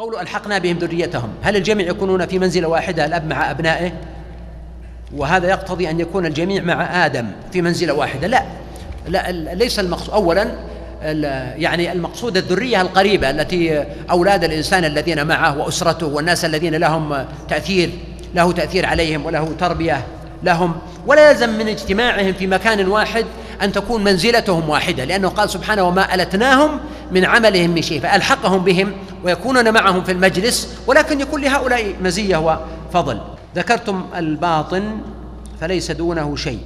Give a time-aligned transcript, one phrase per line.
[0.00, 1.28] قول ألحقنا بهم ذريتهم.
[1.42, 3.92] هل الجميع يكونون في منزلة واحدة الأب مع أبنائه؟
[5.16, 8.26] وهذا يقتضي أن يكون الجميع مع آدم في منزلة واحدة.
[8.26, 8.42] لا.
[9.08, 10.14] لا ليس المقصود.
[10.14, 10.50] أولا
[11.56, 17.90] يعني المقصود الذرية القريبة التي أولاد الإنسان الذين معه وأسرته والناس الذين لهم تأثير
[18.34, 20.02] له تأثير عليهم وله تربية
[20.42, 20.74] لهم.
[21.06, 23.24] ولا يلزم من اجتماعهم في مكان واحد
[23.62, 26.80] أن تكون منزلتهم واحدة لأنه قال سبحانه وما ألتناهم
[27.12, 28.92] من عملهم من شيء فألحقهم بهم
[29.24, 33.20] ويكونون معهم في المجلس ولكن يكون لهؤلاء مزية وفضل.
[33.56, 35.00] ذكرتم الباطن
[35.60, 36.60] فليس دونه شيء.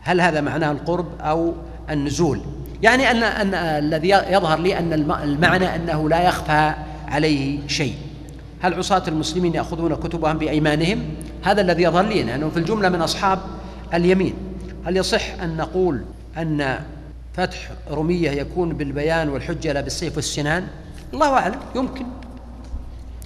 [0.00, 1.54] هل هذا معناه القرب أو
[1.90, 2.40] النزول؟
[2.82, 4.92] يعني أن, أن الذي يظهر لي أن
[5.22, 6.72] المعنى أنه لا يخفى
[7.08, 7.94] عليه شيء.
[8.60, 11.02] هل عصاة المسلمين يأخذون كتبهم بأيمانهم؟
[11.44, 13.38] هذا الذي يظهر لي أنه في الجملة من أصحاب
[13.94, 14.34] اليمين.
[14.86, 16.00] هل يصح أن نقول
[16.38, 16.78] أن
[17.36, 20.66] فتح رمية يكون بالبيان والحجة لا بالسيف والسنان؟
[21.14, 22.06] الله أعلم يمكن.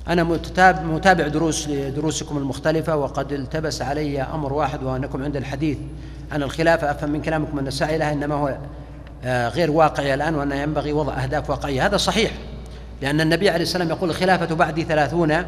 [0.09, 0.23] أنا
[0.83, 5.79] متابع, دروس لدروسكم المختلفة وقد التبس علي أمر واحد وأنكم عند الحديث.
[6.33, 8.57] عن الخلافة أفهم من كلامكم أن السعي لها إنما هو
[9.25, 11.87] آه، غير واقعي الآن وأنه ينبغي وضع أهداف واقعية.
[11.87, 12.31] هذا صحيح
[13.03, 15.45] لأن النبي عليه السلام يقول الخلافة بعدي ثلاثون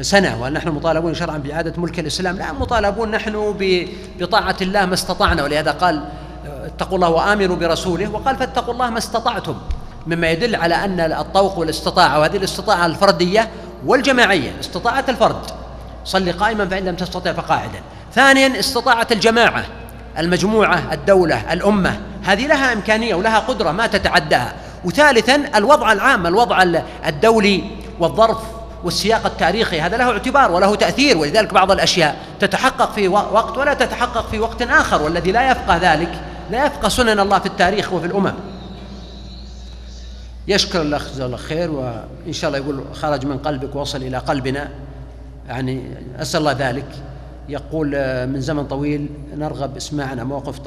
[0.00, 2.36] سنة ونحن مطالبون شرعا بإعادة ملك الإسلام.
[2.36, 3.54] لا مطالبون نحن
[4.20, 5.44] بطاعة الله ما استطعنا.
[5.44, 6.04] ولهذا قال
[6.78, 9.54] اتقوا الله وآمنوا برسوله وقال فاتقوا الله ما استطعتم
[10.06, 13.48] مما يدل على أن الطوق والاستطاعة وهذه الاستطاعة الفردية
[13.86, 15.40] والجماعية استطاعة الفرد.
[16.04, 17.80] صل قائما فإن لم تستطع فقاعدا.
[18.14, 19.64] ثانيا استطاعة الجماعة
[20.18, 24.52] المجموعة الدولة الأمة هذه لها إمكانية ولها قدرة ما تتعداها.
[24.84, 26.64] وثالثا الوضع العام الوضع
[27.06, 27.64] الدولي
[28.00, 28.38] والظرف
[28.84, 34.30] والسياق التاريخي هذا له اعتبار وله تأثير ولذلك بعض الأشياء تتحقق في وقت ولا تتحقق
[34.30, 36.27] في وقت آخر والذي لا يفقه ذلك.
[36.50, 38.32] لا يفقه سنن الله في التاريخ وفي الأمم.
[40.48, 44.68] يشكر الأخ جزاه الله خير وإن شاء الله يقول خرج من قلبك وصل إلى قلبنا.
[45.48, 45.82] يعني
[46.18, 46.88] أسأل الله ذلك.
[47.48, 47.88] يقول
[48.26, 49.06] من زمن طويل
[49.36, 50.58] نرغب اسماعنا موقف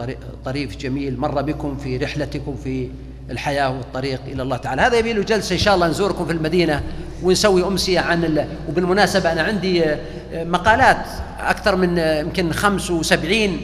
[0.45, 2.89] طريف جميل مر بكم في رحلتكم في
[3.29, 4.81] الحياة والطريق إلى الله تعالى.
[4.81, 6.83] هذا يبي له جلسة إن شاء الله نزوركم في المدينة
[7.23, 8.47] ونسوي أمسية عن ال...
[8.69, 9.85] وبالمناسبة أنا عندي
[10.33, 11.05] مقالات
[11.39, 13.57] أكثر من يمكن 75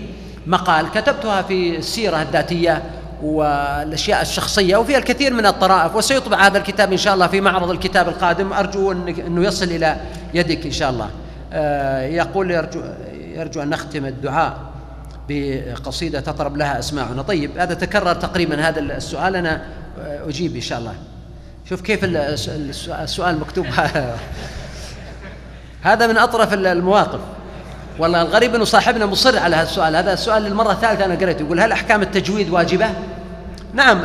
[0.48, 2.84] مقال كتبتها في السيرة الذاتية
[3.24, 8.08] والأشياء الشخصية وفيها الكثير من الطرائف وسيطبع هذا الكتاب إن شاء الله في معرض الكتاب
[8.08, 8.54] القادم.
[8.54, 9.98] أرجو أنه يصل إلى
[10.34, 11.10] يدك إن شاء الله.
[11.54, 12.82] آه، يقول يرجو
[13.36, 14.58] يرجو أن نختم الدعاء
[15.30, 17.22] بقصيدة تطرب لها أسماعنا.
[17.22, 19.36] طيب هذا تكرر تقريبا هذا السؤال.
[19.36, 19.62] أنا
[20.28, 20.94] أجيب إن شاء الله.
[21.70, 23.66] شوف كيف السؤال مكتوب.
[25.82, 27.20] هذا من أطرف المواقف.
[28.00, 29.96] والله الغريب إنه صاحبنا مصر على هذا السؤال.
[29.96, 31.42] هذا السؤال للمرة الثالثة أنا قريته.
[31.42, 32.90] يقول هل أحكام التجويد واجبة؟
[33.74, 34.02] نعم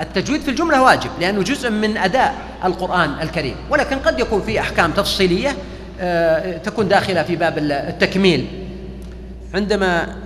[0.00, 3.56] التجويد في الجملة واجب لأنه جزء من أداء القرآن الكريم.
[3.70, 5.56] ولكن قد يكون في أحكام تفصيلية
[6.00, 8.46] آه، تكون داخلة في باب التكميل.
[9.54, 10.16] عندما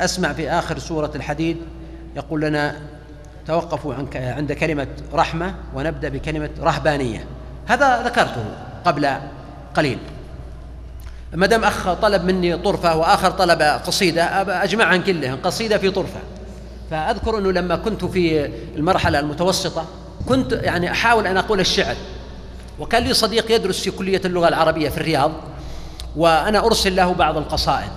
[0.00, 1.56] أسمع في آخر سورة الحديد
[2.16, 2.76] يقول لنا
[3.46, 7.24] توقفوا عند كلمة رحمة ونبدأ بكلمة رهبانية.
[7.66, 8.44] هذا ذكرته
[8.84, 9.10] قبل
[9.74, 9.98] قليل.
[11.34, 14.24] ما دام أخ طلب مني طرفة وآخر طلب قصيدة
[14.64, 16.20] أجمعهم كلهم قصيدة في طرفة.
[16.90, 19.86] فأذكر أنه لما كنت في المرحلة المتوسطة
[20.28, 21.96] كنت يعني أحاول أن أقول الشعر.
[22.78, 25.32] وكان لي صديق يدرس في كلية اللغة العربية في الرياض
[26.16, 27.90] وأنا أرسل له بعض القصائد.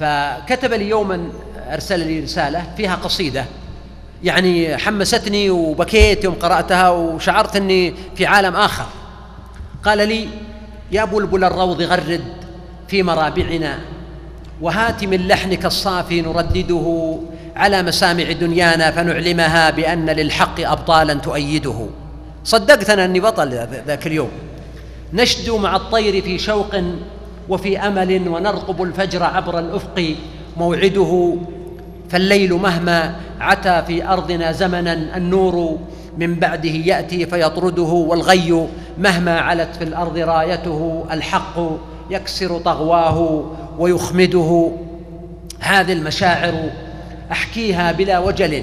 [0.00, 1.28] فكتب لي يوما
[1.72, 3.44] أرسل لي رسالة فيها قصيدة.
[4.22, 8.86] يعني حمستني وبكيت يوم قرأتها وشعرت إني في عالم آخر.
[9.84, 10.28] قال لي
[10.92, 12.37] يا بلبل الروض غرد
[12.88, 13.78] في مرابعنا.
[14.60, 17.16] وهات من لحنك الصافي نردده
[17.56, 21.86] على مسامع دنيانا فنعلمها بأن للحق أبطالا تؤيده.
[22.44, 24.30] صدقتنا أني بطل ذاك اليوم.
[25.12, 26.76] نشدو مع الطير في شوق
[27.48, 30.14] وفي أمل ونرقب الفجر عبر الأفق.
[30.56, 31.36] موعده
[32.10, 35.78] فالليل مهما عتى في أرضنا زمنا النور.
[36.18, 38.68] من بعده يأتي فيطرده والغي
[38.98, 41.60] مهما علت في الأرض رايته الحق.
[42.10, 43.44] يكسر طغواه
[43.78, 44.72] ويخمده.
[45.60, 46.70] هذه المشاعر
[47.32, 48.62] أحكيها بلا وجل.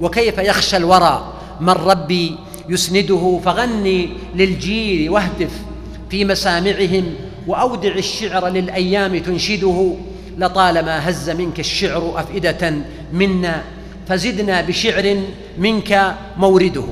[0.00, 2.36] وكيف يخشى الورى؟ من ربي
[2.68, 5.50] يسنده فغني للجيل واهتف.
[6.10, 7.04] في مسامعهم
[7.46, 9.94] وأودع الشعر للأيام تنشده.
[10.38, 12.74] لطالما هز منك الشعر أفئدة
[13.12, 13.62] منا
[14.08, 15.16] فزدنا بشعر
[15.58, 16.84] منك مورده.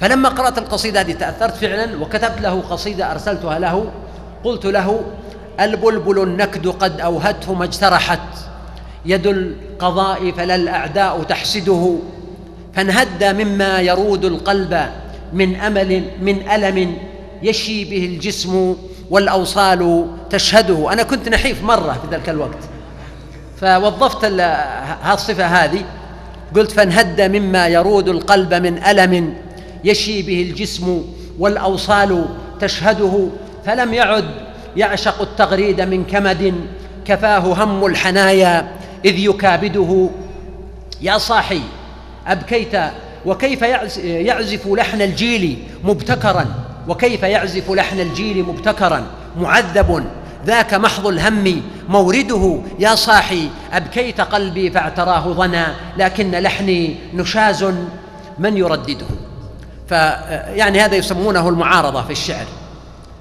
[0.00, 3.90] فلما قرأت القصيدة هذه تأثرت فعلا وكتبت له قصيدة أرسلتها له.
[4.44, 5.00] قلت له
[5.60, 8.20] البلبل النكد قد أوهته ما اجترحت.
[9.06, 11.96] يد القضاء فلا الأعداء تحسده.
[12.74, 14.88] فانهد مما يرود القلب
[15.32, 16.96] من أمل من ألم
[17.42, 18.76] يشي به الجسم
[19.10, 20.92] والأوصال تشهده.
[20.92, 22.58] أنا كنت نحيف مرة في ذلك الوقت.
[23.60, 24.24] فوظفت
[25.12, 25.84] الصفة هذه.
[26.56, 29.34] قلت فانهد مما يرود القلب من ألم
[29.84, 31.04] يشي به الجسم
[31.38, 32.26] والأوصال
[32.60, 33.28] تشهده.
[33.66, 34.30] فلم يعد
[34.76, 36.54] يعشق التغريد من كمد
[37.04, 38.68] كفاه هم الحنايا
[39.04, 40.10] إذ يكابده
[41.00, 41.60] يا صاحي
[42.26, 42.72] أبكيت
[43.26, 43.62] وكيف
[44.02, 46.46] يعزف لحن الجيل مبتكرا
[46.88, 49.06] وكيف يعزف لحن الجيل مبتكرا
[49.36, 50.04] معذب
[50.46, 57.64] ذاك محض الهم مورده يا صاحي أبكيت قلبي فاعتراه ظنا لكن لحني نشاز
[58.38, 59.06] من يردده.
[59.88, 62.46] فيعني هذا يسمونه المعارضة في الشعر.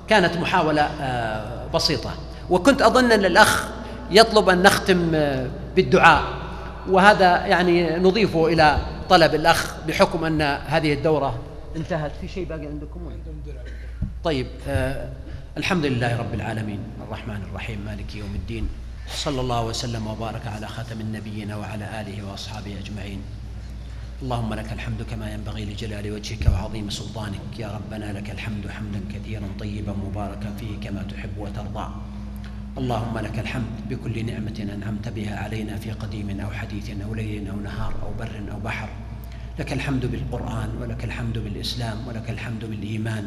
[0.09, 2.13] كانت محاولة آه، بسيطة.
[2.49, 3.67] وكنت أظن أن الأخ
[4.11, 6.23] يطلب أن نختم آه، بالدعاء.
[6.89, 8.77] وهذا يعني نضيفه إلى
[9.09, 11.39] طلب الأخ بحكم أن هذه الدورة
[11.75, 12.11] انتهت.
[12.21, 12.99] في شيء باقي عندكم؟
[14.23, 15.09] طيب آه
[15.57, 16.79] الحمد لله رب العالمين.
[17.07, 17.79] الرحمن الرحيم.
[17.85, 18.69] مالك يوم الدين.
[19.15, 23.21] صلى الله وسلم وبارك على خاتم النبيين وعلى آله وأصحابه أجمعين.
[24.17, 27.53] اللهم لك الحمد كما ينبغي لجلال وجهك وعظيم سلطانك.
[27.59, 31.87] يا ربنا لك الحمد حمدا كثيرا طيبا مباركا فيه كما تحب وترضى.
[32.77, 37.55] اللهم لك الحمد بكل نعمة أنعمت بها علينا في قديم أو حديث أو ليل أو
[37.55, 38.89] نهار أو بر أو بحر.
[39.59, 43.25] لك الحمد بالقرآن ولك الحمد بالإسلام ولك الحمد بالإيمان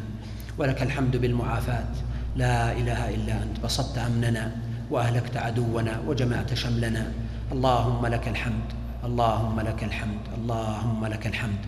[0.58, 1.92] ولك الحمد بالمعافاة.
[2.36, 3.60] لا إله إلا أنت.
[3.62, 4.56] بسطت أمننا
[4.90, 7.12] وأهلكت عدونا وجمعت شملنا.
[7.52, 11.62] اللهم لك الحمد اللهم لك الحمد اللهم لك الحمد.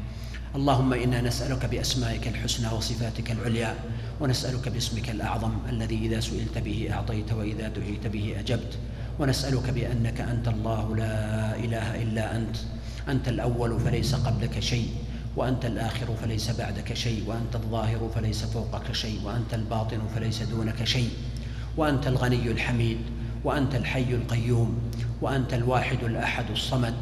[0.56, 3.74] اللهم إنا نسألك بأسمائك الحسنى وصفاتك العليا
[4.20, 8.78] ونسألك باسمك الأعظم الذي إذا سئلت به أعطيت وإذا دعيت به أجبت.
[9.18, 11.16] ونسألك بأنك أنت الله لا
[11.56, 12.56] إله إلا أنت.
[13.08, 14.88] أنت الأول فليس قبلك شيء
[15.36, 21.10] وأنت الآخر فليس بعدك شيء وأنت الظاهر فليس فوقك شيء وأنت الباطن فليس دونك شيء.
[21.76, 22.98] وأنت الغني الحميد
[23.44, 24.78] وأنت الحي القيوم
[25.22, 26.94] وأنت الواحد الأحد الصمد.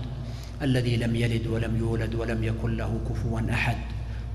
[0.63, 3.77] الذي لم يلد ولم يولد ولم يكن له كفوا أحد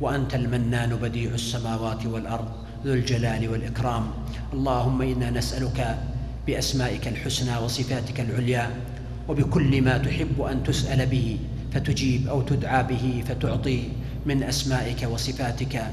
[0.01, 2.49] وأنت المنان بديع السماوات والأرض
[2.85, 4.03] ذو الجلال والإكرام.
[4.53, 5.97] اللهم إنا نسألك
[6.47, 8.69] بأسمائك الحسنى وصفاتك العليا
[9.29, 11.37] وبكل ما تحب أن تسأل به
[11.73, 13.79] فتجيب أو تدعى به فتعطي
[14.25, 15.83] من أسمائك وصفاتك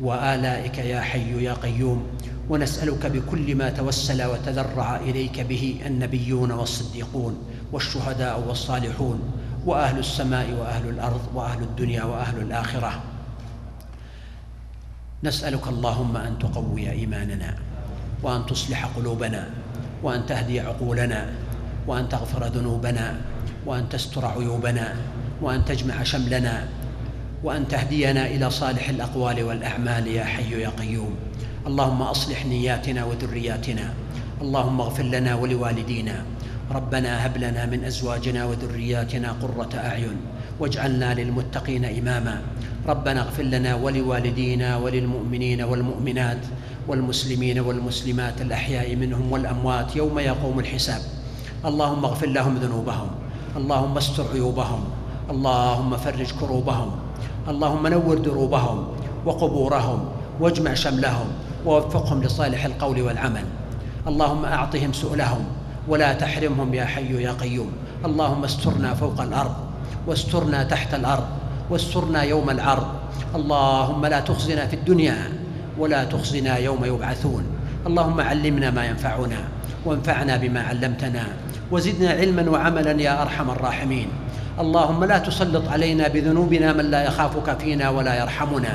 [0.00, 2.06] وآلائك يا حي يا قيوم.
[2.50, 7.34] ونسألك بكل ما توسل وتذرع إليك به النبيون والصديقون
[7.72, 9.20] والشهداء والصالحون.
[9.66, 13.02] وأهل السماء وأهل الأرض وأهل الدنيا وأهل الآخرة.
[15.24, 17.54] نسألك اللهم أن تقوي إيماننا
[18.22, 19.50] وأن تصلح قلوبنا
[20.02, 21.30] وأن تهدي عقولنا
[21.86, 23.20] وأن تغفر ذنوبنا
[23.66, 24.96] وأن تستر عيوبنا
[25.42, 26.68] وأن تجمع شملنا
[27.42, 31.14] وأن تهدينا إلى صالح الأقوال والأعمال يا حي يا قيوم.
[31.66, 33.94] اللهم أصلح نياتنا وذرياتنا.
[34.42, 36.24] اللهم اغفر لنا ولوالدينا.
[36.70, 40.16] ربنا هب لنا من أزواجنا وذرياتنا قرة أعين
[40.60, 42.42] واجعلنا للمتقين إماما.
[42.86, 46.38] ربنا اغفر لنا ولوالدينا وللمؤمنين والمؤمنات
[46.88, 51.00] والمسلمين والمسلمات الأحياء منهم والأموات يوم يقوم الحساب.
[51.64, 53.10] اللهم اغفر لهم ذنوبهم.
[53.56, 54.84] اللهم استر عيوبهم.
[55.30, 56.90] اللهم فرج كروبهم.
[57.48, 58.78] اللهم نور دروبهم
[59.26, 60.00] وقبورهم
[60.40, 61.28] واجمع شملهم
[61.66, 63.44] ووفقهم لصالح القول والعمل.
[64.06, 65.44] اللهم أعطهم سؤلهم
[65.88, 67.72] ولا تحرمهم يا حي يا قيوم.
[68.04, 69.54] اللهم استرنا فوق الأرض
[70.06, 71.26] واسترنا تحت الأرض
[71.70, 72.86] واسترنا يوم العرض.
[73.34, 75.16] اللهم لا تخزنا في الدنيا
[75.78, 77.44] ولا تخزنا يوم يبعثون.
[77.86, 79.40] اللهم علمنا ما ينفعنا
[79.84, 81.24] وانفعنا بما علمتنا
[81.70, 84.08] وزدنا علما وعملا يا أرحم الراحمين.
[84.60, 88.74] اللهم لا تسلط علينا بذنوبنا من لا يخافك فينا ولا يرحمنا.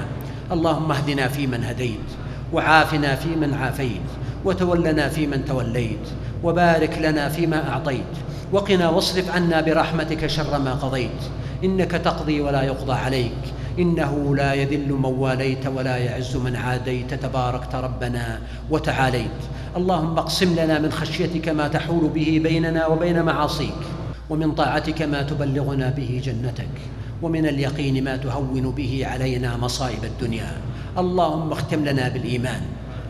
[0.52, 2.08] اللهم اهدنا فيمن هديت
[2.54, 4.08] وعافنا فيمن عافيت.
[4.48, 6.06] وتولنا فيمن توليت
[6.44, 8.14] وبارك لنا فيما أعطيت
[8.52, 11.22] وقنا واصرف عنا برحمتك شر ما قضيت.
[11.64, 13.44] إنك تقضي ولا يقضى عليك
[13.80, 17.14] إنه لا يذل من واليت ولا يعز من عاديت.
[17.14, 18.40] تباركت ربنا
[18.70, 19.42] وتعاليت.
[19.78, 23.82] اللهم اقسم لنا من خشيتك ما تحول به بيننا وبين معاصيك
[24.30, 26.76] ومن طاعتك ما تبلغنا به جنتك
[27.22, 30.52] ومن اليقين ما تهون به علينا مصائب الدنيا.
[30.98, 32.62] اللهم اختم لنا بالإيمان.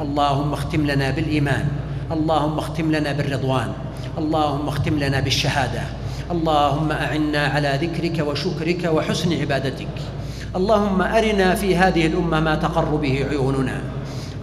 [0.02, 1.68] اللهم اختم لنا بالإيمان
[2.12, 3.74] اللهم اختم لنا بالرضوان
[4.18, 5.82] اللهم اختم لنا بالشهادة
[6.32, 9.96] اللهم أعنا على ذكرك وشكرك وحسن عبادتك.
[10.56, 13.82] اللهم أرنا في هذه الأمة ما تقر به عيوننا.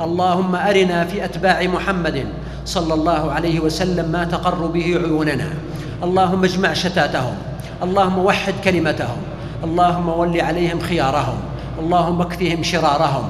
[0.01, 2.27] اللهم أرنا في أتباع محمد
[2.65, 5.49] صلى الله عليه وسلم ما تقر به عيوننا.
[6.03, 7.37] اللهم اجمع شتاتهم
[7.83, 9.21] اللهم وحد كلمتهم
[9.65, 11.39] اللهم ول عليهم خيارهم
[11.79, 13.27] اللهم اكفهم شرارهم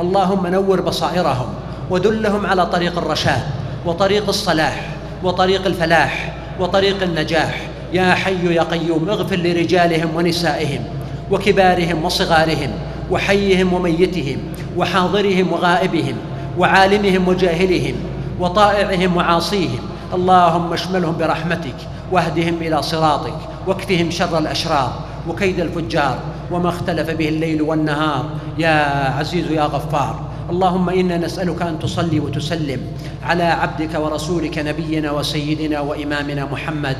[0.00, 1.48] اللهم نور بصائرهم
[1.90, 3.42] ودلهم على طريق الرشاد
[3.86, 4.86] وطريق الصلاح
[5.22, 7.60] وطريق الفلاح وطريق النجاح.
[7.92, 10.82] يا حي يا قيوم اغفر لرجالهم ونسائهم
[11.30, 12.70] وكبارهم وصغارهم
[13.10, 14.38] وحيهم وميتهم
[14.76, 16.16] وحاضرهم وغائبهم
[16.58, 17.94] وعالمهم وجاهلهم
[18.40, 19.78] وطائعهم وعاصيهم.
[20.14, 21.76] اللهم اشملهم برحمتك
[22.12, 24.92] واهدهم إلى صراطك واكفهم شر الأشرار
[25.28, 26.18] وكيد الفجار
[26.50, 28.24] وما اختلف به الليل والنهار.
[28.58, 28.76] يا
[29.18, 30.20] عزيز يا غفار
[30.50, 32.80] اللهم إنا نسألك أن تصلي وتسلم
[33.22, 36.96] على عبدك ورسولك نبينا وسيدنا وإمامنا محمد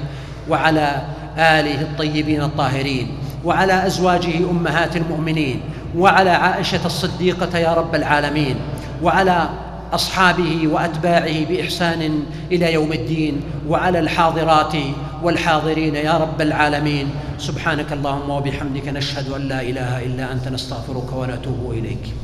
[0.49, 1.03] وعلى
[1.39, 3.09] آله الطيبين الطاهرين
[3.45, 5.61] وعلى أزواجه أمهات المؤمنين
[5.97, 8.57] وعلى عائشة الصديقة يا رب العالمين
[9.03, 9.49] وعلى
[9.93, 12.23] أصحابه وأتباعه بإحسان
[12.53, 14.75] إلى يوم الدين وعلى الحاضرات
[15.23, 17.07] والحاضرين يا رب العالمين.
[17.39, 22.24] سبحانك اللهم وبحمدك نشهد أن لا إله إلا أنت نستغفرك ونتوب إليك.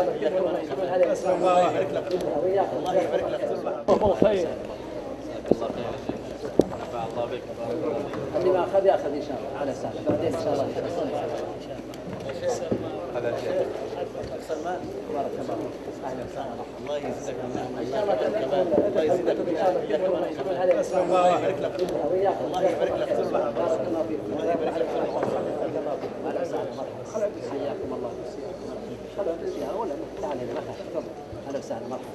[0.00, 2.12] الله يبارك لك
[2.78, 3.42] الله يبارك لك
[3.88, 4.48] الله خير
[7.16, 7.42] الله بك
[8.36, 10.66] اللي ما اخذ ياخذ ان شاء الله على سهل بعدين ان شاء الله
[13.16, 13.30] هذا
[14.48, 14.78] سلمان
[15.14, 15.56] بارك الله
[16.04, 17.62] أهلا وسهلا الله يجزاك الله
[18.88, 20.22] الله يزيدك الله
[21.42, 21.80] يبارك لك
[22.40, 24.86] الله يبارك لك بارك الله فيك الله يبارك لك
[26.26, 26.70] أهلا وسهلا
[29.18, 29.32] أهلا
[31.58, 32.10] وسهلا مرحبا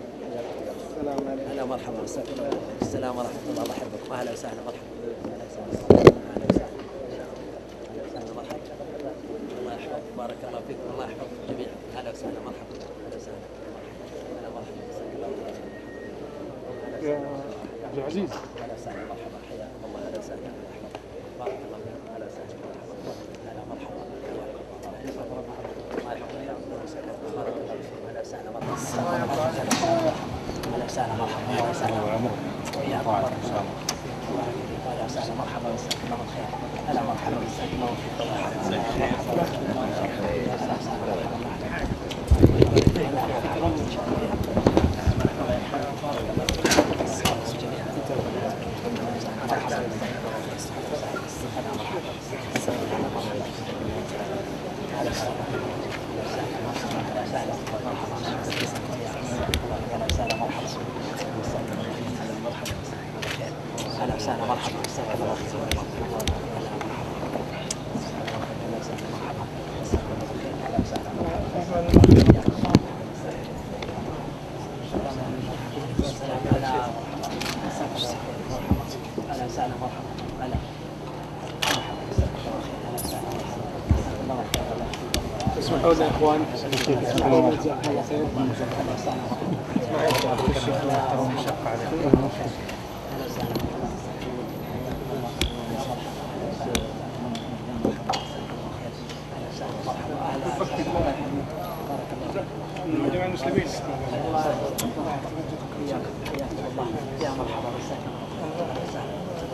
[0.89, 2.01] السلام عليكم هلا مرحبا
[2.81, 4.87] السلام ورحمه الله الله يحفظكم أهلا وسهلا مرحبا
[5.33, 5.73] أهلا وسهلا
[6.31, 6.69] أهلا وسهلا
[8.17, 8.59] أهلا مرحبا
[9.59, 13.37] الله يحفظك بارك الله فيكم الله يحفظكم جميعا أهلا وسهلا مرحبا أهلا وسهلا
[14.37, 14.81] أهلا مرحبا
[17.07, 17.17] يا
[17.87, 18.29] عبد العزيز
[18.61, 20.51] أهلا وسهلا مرحبا حياكم الله أهلا وسهلا
[21.39, 22.55] بارك الله فيكم أهلا وسهلا
[23.49, 24.01] أهلا مرحبا
[24.85, 25.70] أهلا مرحبا
[35.05, 35.71] وسهلا مرحبا.
[56.21, 59.11] أهلا وسهلا مرحبا مرحبا مساك الله
[64.01, 65.91] أهلا وسهلا مرحبا مساك الله بالخير
[79.29, 80.55] أهلا وسهلا مرحبا هلا
[85.71, 86.41] اسمحوا لي يا أخوان.
[103.13, 103.65] جماعة المسلمين
[107.21, 108.01] يا مرحبا مساك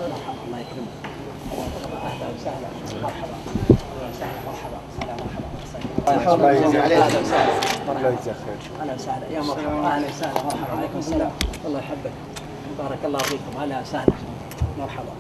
[0.10, 0.94] مرحبا الله يكرمك
[2.06, 2.68] أهلا وسهلا
[3.04, 3.36] مرحبا
[3.72, 5.48] أهلا وسهلا مرحبا هلا مرحبا
[6.18, 6.34] أهلا
[8.96, 11.32] وسهلا يا مرحبا أهلا وسهلا مرحبا عليكم السلام
[11.66, 12.12] الله يحبك
[12.80, 14.14] بارك الله فيكم أهلا وسهلا
[14.80, 15.12] مرحبا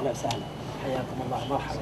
[0.00, 0.42] أهلا وسهلا
[0.84, 1.80] حياكم الله مرحبا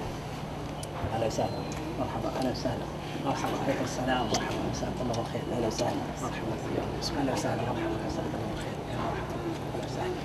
[1.15, 1.59] أهلا وسهلا
[2.01, 2.85] مرحبا أهلا وسهلا
[3.27, 6.53] مرحبا عليكم السلام مرحبا مساكم الله بالخير أهلا وسهلا مرحبا
[7.21, 9.35] أهلا وسهلا مرحبا مساكم الله بالخير يا مرحبا
[9.75, 10.21] أهلا وسهلا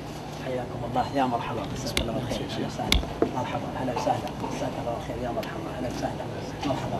[0.45, 2.99] حياكم الله يا مرحبا مساك الله بالخير أهلا وسهلا
[3.37, 5.67] مرحبا أهلا وسهلا مساك الله بالخير يا مرحبا.
[5.77, 6.23] أهلا وسهلا.
[6.65, 6.99] مرحبا.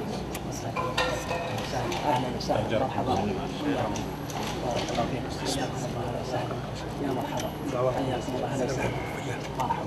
[0.74, 1.88] أهلا وسهلا.
[2.10, 2.27] أهلا.
[2.38, 3.13] وسهلا مرحبا.
[4.63, 6.55] بارك الله فيكم حياكم الله أهلا وسهلا
[7.03, 7.50] يا مرحبا.
[7.98, 8.48] حياكم الله.
[8.53, 8.89] أهلا وسهلا.
[9.60, 9.84] مرحبا.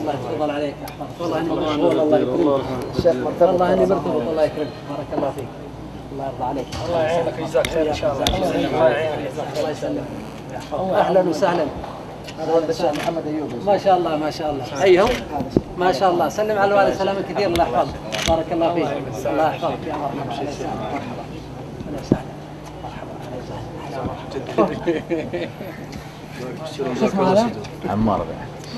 [0.00, 2.00] الله يتفضل عليك يحفظك والله أني مشغول.
[2.00, 2.60] الله يكرمك.
[2.96, 3.42] الشيخ مرتبط.
[3.42, 4.28] والله أني مرتبط.
[4.30, 4.68] الله يكرمك.
[4.90, 5.48] بارك الله فيك.
[6.12, 6.66] الله يرضى عليك.
[6.88, 8.24] الله يعينك ويجزاك خير إن شاء الله.
[8.24, 9.70] الله.
[9.70, 10.04] يسلمك.
[10.72, 11.66] أهلا وسهلا.
[12.68, 13.50] الشيخ محمد أيوب.
[13.66, 14.82] ما شاء الله ما شاء الله.
[14.82, 15.08] ايهم
[15.78, 16.28] ما شاء الله.
[16.28, 16.94] سلم على الوالد.
[16.94, 17.94] سلام كثير الله يحفظك
[18.30, 18.86] بارك الله فيك.
[19.26, 19.86] الله يحفظك.
[19.86, 20.32] يا مرحبا.
[20.32, 20.50] أهلا
[22.00, 22.34] وسهلا.
[22.84, 24.02] مرحبا أهلا وسهلا.
[24.10, 24.34] مرحبا.
[24.48, 24.66] أهلا
[27.02, 27.32] وسهلا.
[27.32, 27.50] هذا؟
[27.88, 28.20] عمار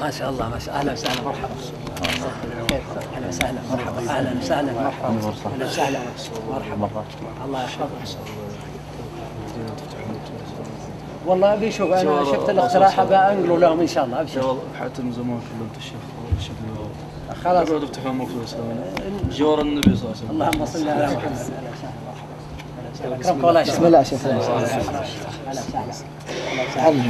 [0.00, 0.80] ما شاء الله ما شاء الله.
[0.80, 1.22] أهلا وسهلا.
[1.22, 1.54] مرحبا.
[2.68, 2.82] كيف
[3.16, 3.60] أهلا وسهلا.
[3.72, 4.00] مرحبا.
[4.10, 4.72] أهلا وسهلا.
[4.72, 5.08] مرحبا.
[5.08, 5.98] أهلا وسهلا.
[6.50, 7.04] مرحبا.
[7.44, 8.18] الله يحفظك.
[11.26, 14.20] والله أبي شوف أنا شفت الاقتراح ابى انقله لهم إن شاء الله.
[14.20, 16.02] ابشر حاتم زمان كلمت الشيخ
[16.38, 16.56] الشيخ
[17.44, 17.68] خلاص.
[17.68, 18.84] يفتحون مكتب يسوون
[19.30, 20.30] جوار النبي صلى الله عليه وسلم.
[20.30, 21.50] اللهم صل على محمد.
[23.20, 23.62] اكرمكم الله.
[23.62, 24.26] بسم الله شيخ.
[24.26, 24.38] أهلا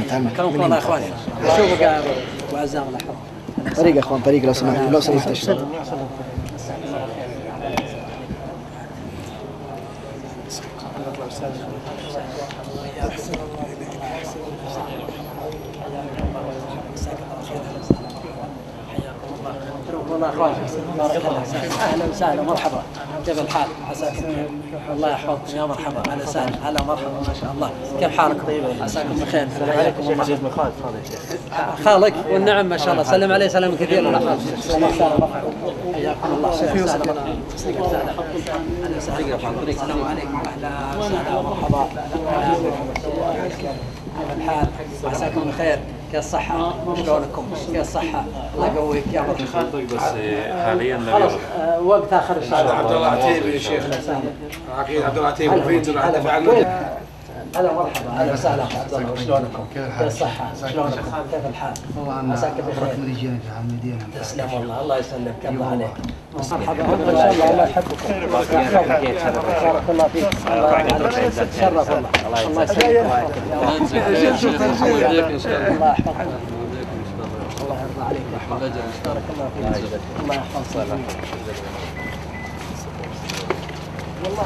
[0.05, 0.29] وسهلا.
[0.33, 1.05] اكرمكم الله يا إخواني.
[1.57, 2.99] شوفوا يا أبو عزام الله
[3.75, 5.27] طريق يا إخوان طريق لو سمحت لو سمحت.
[20.23, 20.55] الشر والله اخواني
[20.97, 21.41] بارك الله
[21.83, 22.81] أهلا وسهلا مرحبا
[23.25, 24.23] كيف الحال؟ عساكم
[24.93, 25.57] الله يحفظكم.
[25.57, 26.11] يا مرحبا.
[26.11, 26.69] أهلا وسهلا.
[26.69, 27.69] هلا مرحبا ما شاء الله.
[27.99, 28.47] كيف حالكم؟
[28.81, 29.43] عساكم بخير.
[29.43, 30.73] السلام عليكم ورحمه الله خالد
[31.85, 33.03] خالد خالك والنعم ما شاء الله.
[33.03, 35.29] سلم عليه سلام كثير الله وسهلا مرحبا
[35.93, 36.49] حياكم الله.
[36.49, 37.11] أهلا وسهلا.
[37.11, 37.35] أهلا
[38.97, 39.69] وسهلا.
[39.69, 41.41] السلام عليكم أهلا وسهلا.
[41.41, 41.87] مرحبا
[43.61, 43.71] كيف
[44.37, 44.67] الحال
[45.05, 45.79] عساكم بخير
[46.13, 46.73] كيف الصحة؟
[47.05, 50.01] شلونكم؟ كيف الصحة؟ الله يقويك يا مرحبا بس
[50.65, 53.83] حاليا لا خلاص آه، وقت آخر إن شاء الله عبد الله عتيبي يا شيخ
[54.77, 56.62] عقيد عبد الله عتيبي هلا دفع وين؟
[57.55, 58.09] هلا مرحبا.
[58.09, 59.15] أهلا وسهلا عبد الله.
[59.15, 60.97] شلونكم؟ كيف الصحة؟ شلونكم؟
[61.31, 61.73] كيف الحال؟
[62.31, 63.37] عساك بخير.
[64.21, 64.81] تسلم والله.
[64.81, 65.45] الله يسلمك.
[65.45, 65.93] الله عليك.
[66.33, 66.83] مرحبا.
[66.83, 68.09] ما شاء الله الله يحبكم
[69.63, 70.29] بارك الله فيك.
[71.53, 73.47] تشرف والله الله يسلمك الله يحفظك.
[77.61, 78.25] الله يرضى عليك.
[79.05, 79.65] بارك الله فيك.
[80.23, 80.87] الله يحفظك.
[84.23, 84.45] والله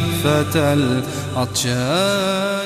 [0.25, 2.60] لهفة العطشان.